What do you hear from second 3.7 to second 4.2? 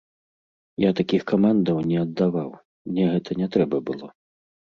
было.